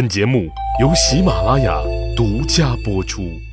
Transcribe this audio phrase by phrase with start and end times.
[0.00, 0.48] 本节目
[0.80, 1.78] 由喜马拉雅
[2.16, 3.49] 独家播出。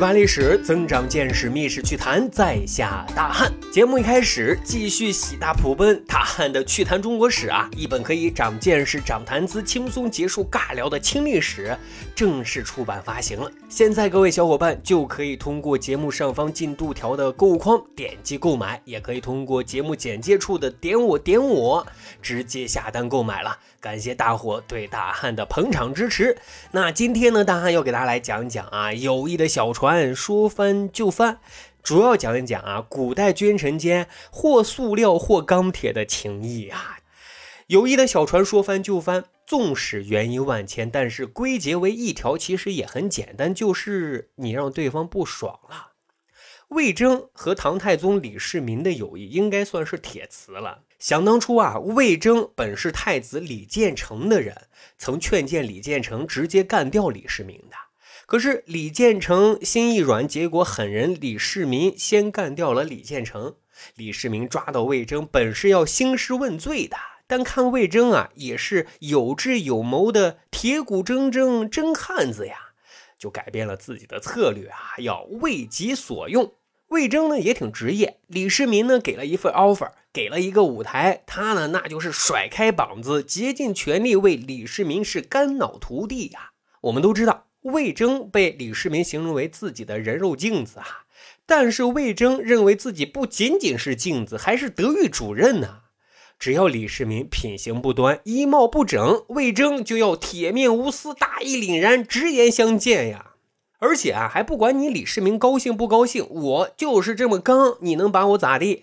[0.00, 3.52] 扒历史，增长见识，密室趣谈，在下大汉。
[3.70, 11.76] 节目一开始，继续喜大普奔，大汉的趣谈中国史啊，一本可以长见识、长谈资、轻松结束尬聊的轻历史，
[12.14, 13.52] 正式出版发行了。
[13.68, 21.86] 现在各位小伙伴就可以通过节目上方进度条的购物框点击购买，也可以通过节目简介处的点我点我
[22.22, 23.58] 直接下单购买了。
[23.80, 26.36] 感谢大伙对大汉的捧场支持。
[26.70, 31.40] 那今天呢，大汉要给大家来讲讲啊，友谊的小船说翻就翻，
[31.82, 36.98] 主要讲一讲啊，古代君臣间或塑料或钢铁的情谊啊。
[37.68, 45.92] 友谊的小船说翻就翻，纵使原因万千，但是归结为一条，其实也很简单，就是你让对方不爽了。
[46.68, 50.82] 魏征和唐太宗李世民的友谊应该算是铁瓷了。
[50.98, 57.76] 想当初啊，魏征本是太子李建成的人，曾劝谏李建成直接干掉李世民的。
[58.26, 63.56] 可是李建成心一软，结果狠人李世民先干掉了李建成。
[63.96, 72.56] 李世民抓到魏征，本是要兴师问罪的，但看魏征啊，也是有智有谋的铁骨铮铮真汉子呀，
[73.18, 76.52] 就改变了自己的策略啊，要为己所用。
[76.88, 86.50] 魏征呢也挺职业，李世民呢给了一份 offer，给了一个舞台，他呢那就是甩开膀子，竭尽全力为李世民是肝脑涂地呀。
[86.80, 91.04] 我们都知道，魏征被李世民形容为自己的人肉镜子啊，
[91.44, 95.80] 但是魏征认为自己不仅仅是镜子，还是德育主任呢。
[96.38, 103.34] 只要李世民品行不端、衣帽不整，魏征就要铁面无私、大义凛然、直言相见呀。
[103.78, 108.82] 而且啊，还不管你李世民高兴不高兴，我就是这么刚，你能把我咋地？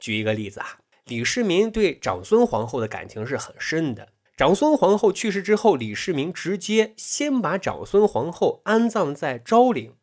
[0.00, 4.08] 举一个例子啊，李世民对长孙皇后的感情是很深的。
[4.38, 9.94] 长孙皇后去世之后，李世民直接先把长孙皇后安葬在昭陵。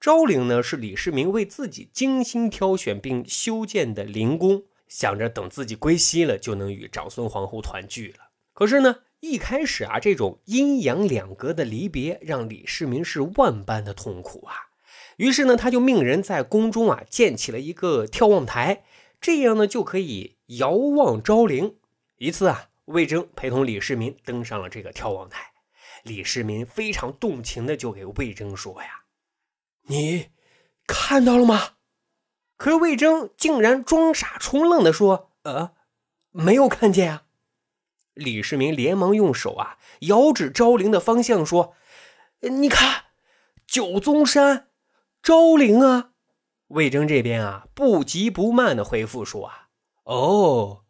[0.00, 8.30] 昭陵呢，是李世民为自己精心挑选并修建的陵宫，想着等自己归西了，就能与长孙皇后团聚了。
[8.52, 8.96] 可是呢？
[9.20, 14.74] 一开始啊，这种阴阳两隔的离别让李世民是万般的痛苦啊。
[15.18, 18.82] 于是呢，他就命人在宫中啊建起了一个眺望台，
[19.20, 21.76] 这样呢就可以遥望昭陵。
[22.18, 25.52] 一次啊，魏征陪同李世民登上了这个眺望台，
[26.02, 29.04] 李世民非常动情的就给魏征说呀
[29.88, 30.30] ：“你
[30.86, 31.70] 看到了吗？”
[32.56, 35.72] 可是魏征竟然装傻充愣的说：“呃，
[36.30, 37.22] 没有看见啊。”
[38.14, 41.74] 李世民连忙用手啊遥指昭陵的方向，说
[42.40, 43.06] ：“你看，
[43.66, 44.68] 九宗山，
[45.22, 46.12] 昭陵啊。”
[46.68, 49.68] 魏征这边啊不急不慢的回复说：“啊，
[50.04, 50.83] 哦，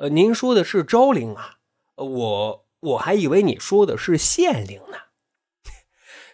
[0.00, 1.58] 呃，您说的是昭陵啊？
[1.96, 4.96] 我我还以为你说的是县陵呢。”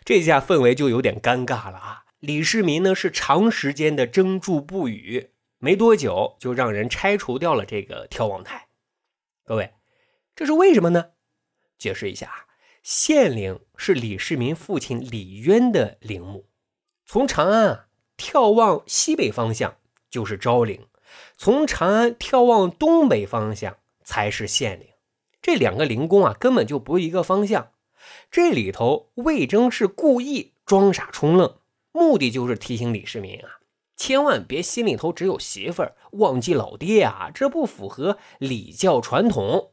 [0.07, 2.05] 这下氛围就有点尴尬了啊！
[2.21, 8.69] 李世民呢是长时间的怔住不语，没多久就让人拆除掉了这个眺望台。
[9.45, 9.73] 各位。
[10.37, 11.07] 这是为什么呢？
[11.77, 12.47] 解释一下啊，
[12.85, 16.49] 县陵是李世民父亲李渊的陵墓，
[17.05, 19.79] 从长安啊眺望西北方向
[20.09, 20.87] 就是昭陵，
[21.37, 24.89] 从长安眺望东北方向才是县陵。
[25.43, 27.73] 这两个陵宫啊根本就不是一个方向。
[28.31, 31.57] 这里头魏征是故意装傻充愣，
[31.93, 33.61] 目的就是提醒李世民啊，
[33.97, 39.71] 千万别心里头只有媳妇儿，忘记老爹啊，这不符合礼教传统。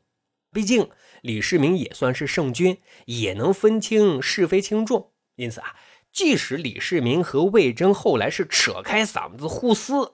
[0.51, 0.89] 毕竟
[1.21, 5.11] 李世民也算是圣君，也能分清是非轻重。
[5.35, 5.75] 因此啊，
[6.11, 10.13] 即使李世民和魏征后来是扯开嗓子互撕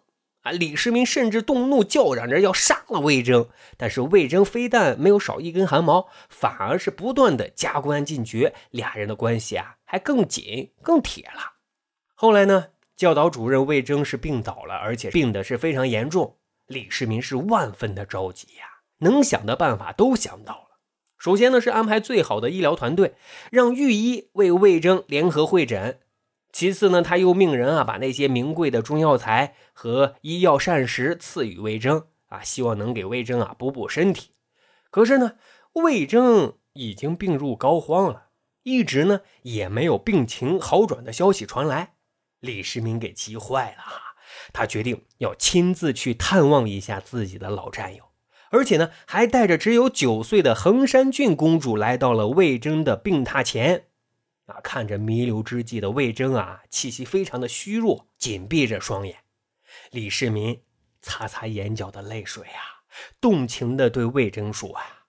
[0.52, 11.54] 李世民甚至动怒叫嚷着要杀了魏征，但是魏征非但没有少一根汗毛，反而是不断的加官进爵，俩人的关系啊还更紧更铁了。
[12.16, 16.38] 后来呢，教导主任魏征是病倒了，而且病的是非常严重，
[16.68, 18.66] 李世民是万分的着急呀。
[19.00, 20.80] 能想的办法都想到了。
[21.18, 23.14] 首先呢，是安排最好的医疗团队，
[23.52, 26.00] 让御医为魏征联合会诊。
[26.52, 34.32] 其次呢，他又命人啊，把那些名贵的中药材和医药膳食赐予魏征啊，希望能给魏征啊补补身体。
[34.90, 35.34] 可是呢，
[35.74, 38.30] 魏征已经病入膏肓了，
[38.64, 41.94] 一直呢也没有病情好转的消息传来。
[42.40, 44.18] 李世民给急坏了啊，
[44.52, 48.06] 他决定要亲自去探望一下自己的老战友。
[48.50, 53.89] 而且呢，还带着只有九岁的衡山郡公主来到了魏征的病榻前。
[54.50, 59.18] 啊，看着弥留之际的魏征啊，气息非常的虚弱，紧闭着双眼。
[59.92, 60.62] 李世民
[61.02, 62.82] 擦擦眼角的泪水啊，
[63.22, 65.06] 动情的对魏征说：“啊，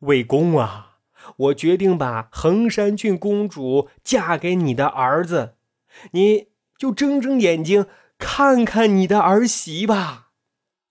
[0.00, 0.98] 魏公啊，
[1.36, 5.56] 我决定把衡山郡公主嫁给你的儿子，
[6.12, 7.86] 你就睁睁眼睛
[8.18, 10.32] 看看你的儿媳吧。”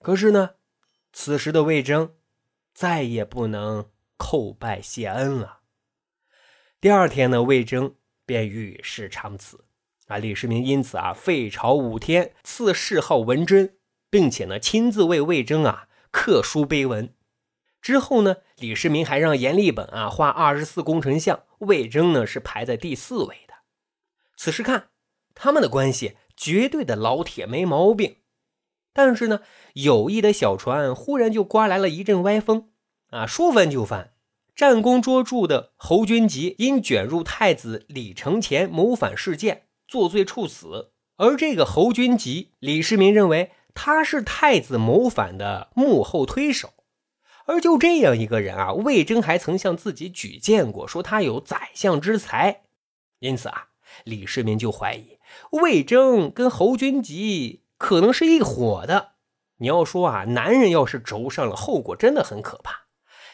[0.01, 0.51] 可是呢，
[1.13, 2.15] 此时的魏征
[2.73, 5.56] 再也不能叩拜谢恩了。
[6.79, 9.65] 第二天呢，魏征便与世长辞
[10.06, 10.19] 啊。
[10.19, 13.77] 李世民因此啊废朝五天，赐谥号文贞，
[14.12, 17.12] 并且呢亲自为魏征啊刻书碑文。
[17.81, 23.56] 之后呢，李世民还让阎立本啊画二十四功臣像，魏征呢是排在第四位的。
[24.35, 24.89] 此时看
[25.33, 28.18] 他们的关系绝对的老铁没毛病。
[28.94, 29.41] 但是呢，
[29.73, 32.69] 友谊的小船忽然就刮来了一阵歪风
[33.09, 34.13] 啊，说翻就翻。
[34.57, 40.94] 战功卓著的侯君集因卷入太子李承乾谋反事件，作罪处死。
[41.18, 46.74] 而这个侯君集，李世民认为他是太子谋反的幕后推手。
[47.45, 52.63] 而就这样一个人啊，魏征还曾向自己举荐过，说他有宰相之才。
[53.19, 53.68] 因此啊，
[54.06, 55.19] 李世民就怀疑
[55.51, 59.12] 魏征跟侯君集可能是一伙的。
[59.57, 62.87] 你要说啊，男人要是轴上了，后果真的很可怕。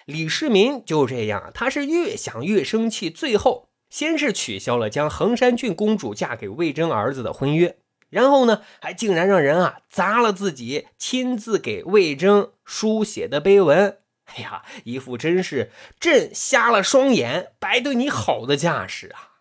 [0.06, 7.78] 李世民就这样，他是越想越生气，最后先是取消了将衡山郡公主嫁给魏征儿子的婚约，
[8.10, 14.00] 然后呢，还竟然让人啊砸了自己亲自给魏征书写的碑文。
[14.26, 19.32] 哎呀，一副真是朕瞎了双眼，白对你好的架势啊！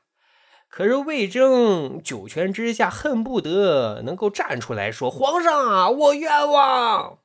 [0.68, 7.18] 可是魏征九泉之下，恨不得能够站出来说：“皇上啊，我冤枉！”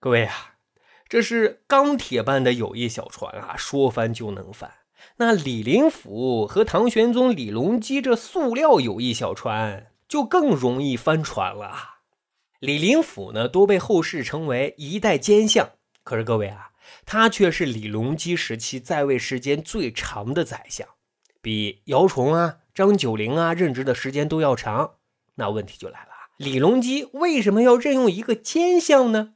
[0.00, 0.55] 各位啊。
[1.08, 4.72] 这是钢铁般的友谊小船啊，说翻就能翻。
[5.18, 12.00] 那李林甫和唐玄宗李隆基这塑料友谊小船就更容易翻船了。
[12.58, 15.70] 李林甫呢，多被后世称为一代奸相，
[16.02, 16.70] 可是各位啊，
[17.04, 20.88] 他却是李隆基时期在位时间最长的宰相，
[21.40, 24.94] 比姚崇啊、张九龄啊任职的时间都要长。
[25.36, 29.34] 那问题就来了，李隆基为什么要任用一个奸相呢？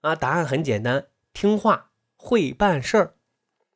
[0.00, 1.06] 啊，答案很简单。
[1.32, 3.14] 听话会办事儿，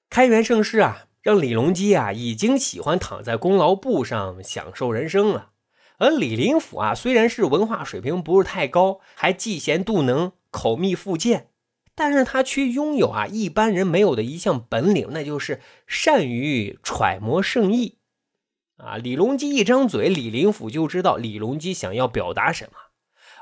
[0.09, 5.51] 开元盛世啊，让李隆基啊已经喜欢躺在功劳簿上享受人生了。
[5.99, 11.49] 而李林甫啊，虽然是文化水平不是太高，还嫉贤妒能、口蜜腹剑，
[11.95, 17.97] 但是他却拥有啊一般人没有的一项本领，那就是善于揣摩圣意。
[18.77, 22.79] 啊，李隆基一张嘴，李林甫就知道李隆基想要表达什么，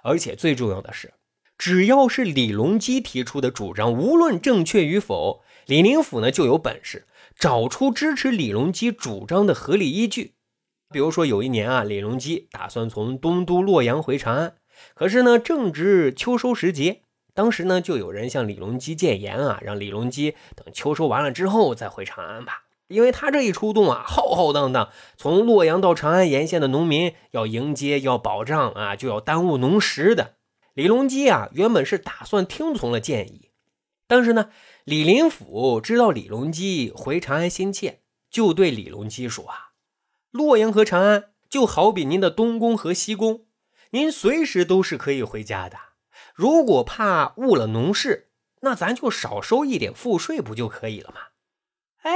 [0.04, 1.12] 而且最重要的是。
[1.56, 7.06] 只要是李隆基提出的主张，无论正确与否，李林甫呢就有本事
[7.38, 10.34] 找出支持李隆基主张的合理依据。
[10.90, 14.54] 比如说有一年啊，李隆基打算从东都洛阳回长安，
[14.94, 17.02] 可是呢正值秋收时节，
[17.32, 30.34] 当时呢就有人向李隆基谏言啊，让李隆基等秋收完了之后再回长安吧，因为他这一出动啊，浩浩荡荡，从洛阳到长安沿线的农民要迎接要保障啊，就要耽误农时的。
[30.74, 33.50] 李隆基啊，原本是打算听从了建议，
[34.08, 34.50] 但是呢，
[34.84, 39.70] 李林甫知道李隆基回长安心切，就对李隆基说啊
[40.32, 43.46] ：“洛阳和长安就好比您的东宫和西宫，
[43.90, 45.78] 您随时都是可以回家的。
[46.34, 48.30] 如果怕误了农事，
[48.62, 51.20] 那咱就少收一点赋税，不就可以了吗？”
[52.02, 52.12] 哎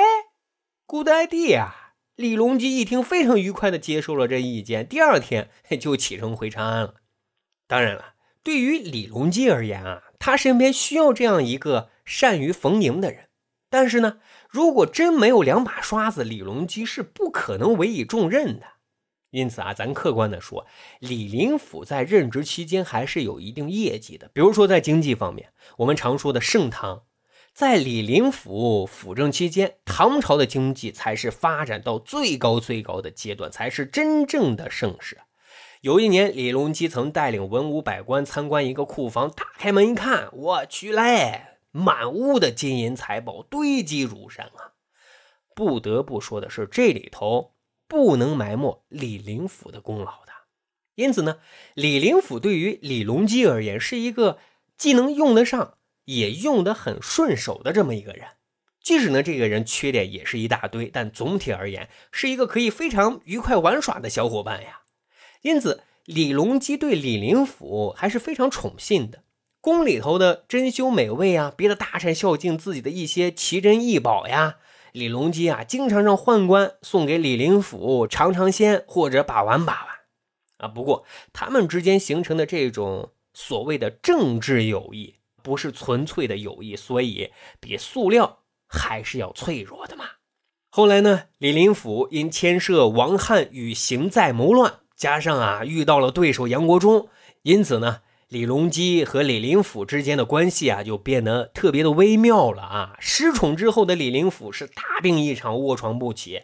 [0.84, 1.94] ，good idea 啊！
[2.16, 5.48] 李隆基一听，非常愉快的接受了这意见，第二天
[5.80, 6.94] 就启程回长安了。
[7.68, 8.14] 当然了。
[8.48, 13.28] 对于李隆基而言啊，他身边需要这样一个善于逢迎的人。
[13.68, 18.64] 但是呢，如果真没有两把刷子，李隆基是不可能委以重任的。
[19.28, 20.66] 因此啊，咱客观的说，
[20.98, 24.30] 李林甫在任职期间还是有一定业绩的。
[24.32, 27.02] 比如说在经济方面，我们常说的盛唐，
[27.52, 35.18] 在李林甫辅政期间，唐朝的经济才是发展到最高最高的阶段，才是真正的盛世。
[35.82, 44.74] 有一年，李隆基曾带领文武百官参观一个库房，打开门一看，我去嘞，满屋的金银财宝堆积如山啊！
[45.54, 47.54] 不得不说的是，这里头
[47.86, 50.32] 不能埋没李林甫的功劳的。
[50.96, 51.38] 因此呢，
[51.74, 54.38] 李林甫对于李隆基而言，是一个
[54.76, 58.26] 既能用得上，也用得很顺手的这么一个人。
[58.82, 64.80] 即使呢，这个人缺点也是一大堆，但总体而言，是一个可以非常愉快玩耍的小伙伴呀。
[65.42, 69.22] 因此，李隆基对李林甫还是非常宠信的。
[69.60, 74.56] 宫里头的珍馐美味啊，别的大臣孝敬自己的一些奇珍异宝呀，
[74.92, 79.88] 李隆基啊，经常让宦官送给李林甫尝尝鲜或者把玩把玩
[80.58, 80.68] 啊。
[80.68, 90.04] 不过他们之间形成的这种所谓的政治友谊，不是纯粹的友谊，所以比塑料还是要脆弱的嘛。
[90.70, 97.08] 后来呢，李林甫因牵涉王翰与邢在谋乱，加上啊遇到了对手杨国忠，
[97.40, 98.00] 因此呢。
[98.28, 102.94] 李隆基和李林甫之间的关系啊，就变得特别的微妙了啊！
[103.00, 106.42] 失宠之后的李林甫是大病一场，卧床不起。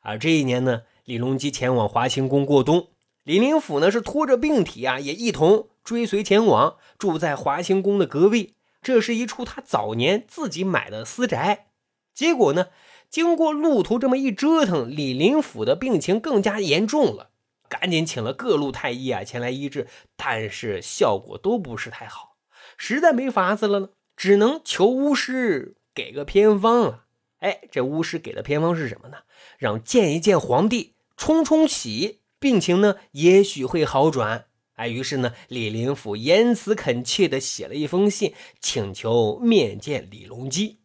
[0.00, 2.88] 啊，这一年呢，李隆基前往华清宫过冬，
[3.22, 8.54] 李林甫呢是拖着病体啊，也一同追随前往，住在华清宫的隔壁。
[8.82, 11.66] 这是一处他早年自己买的私宅。
[12.12, 12.66] 结果呢，
[13.08, 17.28] 经过路途这么一折腾，李林甫的病情更加严重了。
[17.70, 19.86] 赶紧请了各路太医啊前来医治，
[20.16, 22.36] 但是效果都不是太好，
[22.76, 27.06] 实在没法子了呢，只能求巫师给个偏方了。
[27.38, 29.18] 哎，这巫师给的偏方是什么呢？
[29.56, 34.46] 让见一见皇帝，冲冲喜，病情呢也许会好转。
[34.74, 40.80] 哎，于是呢，李林甫言辞恳切的写了一封信，请求面见李隆基。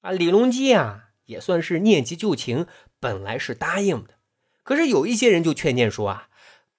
[0.00, 2.66] 啊，李隆基啊也算是念及旧情，
[2.98, 4.13] 本来是答应的。
[4.64, 6.28] 可是有一些人就劝谏说啊，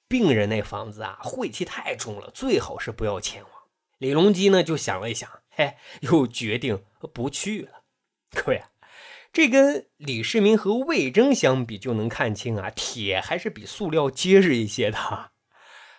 [0.07, 3.51] 病人那房子啊晦气太重了，最好是不要前往。
[3.99, 7.83] 李隆基呢就想了一想，嘿，又决定不去了。
[8.31, 8.67] 各位啊，
[9.31, 15.31] 这跟李世民和魏征相比，就能看清啊，铁还是比塑料结实一些的。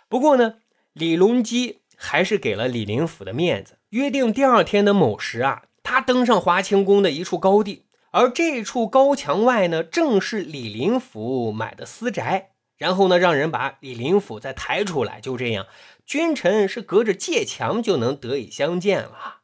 [0.09, 0.57] 不过呢，
[0.93, 7.86] 李隆基还是给了李林甫的面子，约定第二天的某时啊，他登上华清宫的一处高地。
[8.17, 12.53] 而这处高墙外呢，正是李林甫买的私宅。
[12.79, 15.67] 然后呢，让人把李林甫再抬出来，就这样，
[16.07, 19.43] 君臣是隔着界墙就能得以相见了。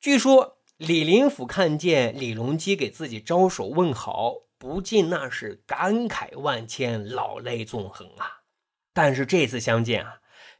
[0.00, 8.40] 据说李林甫看见李隆基给自己招手问好，不禁那是感慨万千，老泪纵横啊。
[8.92, 10.16] 但是这次相见啊，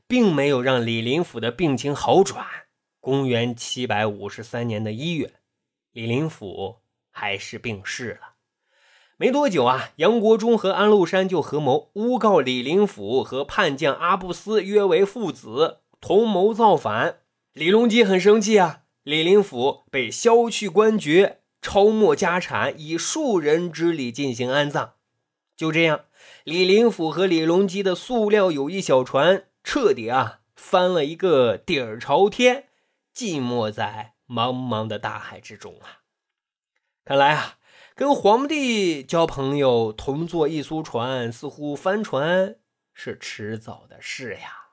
[0.06, 2.46] 并没有让李林甫的病情好转。
[3.00, 5.40] 公元七百五十三年的一月，
[5.90, 6.76] 李林甫。
[7.20, 8.36] 还是病逝了。
[9.18, 17.18] 没多久啊，杨国忠和安禄山就合谋诬告李林甫和叛将阿布斯约为父子，同谋造反。
[17.52, 24.94] 李隆基很生气啊，李林甫被削去官爵，抄没家产，以庶人之礼进行安葬。
[25.54, 26.06] 就这样，
[26.44, 32.68] 李林甫和李隆基的塑料友谊小船彻底啊翻了一个底儿朝天，
[33.14, 35.99] 寂寞在茫茫的大海之中啊。
[37.10, 37.58] 看来啊，
[37.96, 42.54] 跟皇帝交朋友，同坐一艘船，似乎翻船
[42.94, 44.68] 是迟早的事呀。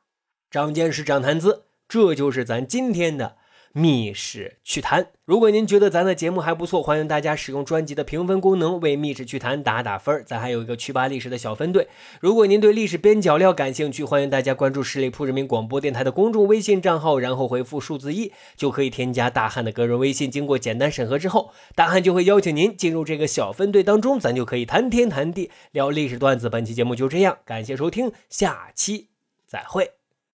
[0.52, 3.38] 长见识，长谈资，这就是咱今天的。
[3.78, 11.88] 密室趣谈，如果您觉得咱的节目还不错，欢迎大家使用专辑的评分功能为密室趣谈打打分咱还有一个趣吧历史的小分队。
[12.20, 20.32] 如果您对历史边角料感兴趣，欢迎大家关注十里铺人民广播电台的公众微信账号，然后回复数字一就可以添加大汉的个人微信。
[20.32, 26.50] 经过简单审核之后，大汉就会邀请您进入这个小分队当中，咱就可以谈天谈地聊历史段子。
[26.50, 29.10] 本期节目就这样，感谢收听，下期
[29.46, 29.97] 再会。